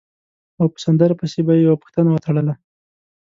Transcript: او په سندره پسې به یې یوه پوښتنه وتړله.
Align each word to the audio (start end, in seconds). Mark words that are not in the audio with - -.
او 0.59 0.65
په 0.73 0.77
سندره 0.85 1.13
پسې 1.19 1.39
به 1.45 1.53
یې 1.57 1.61
یوه 1.65 1.81
پوښتنه 1.83 2.09
وتړله. 2.11 2.53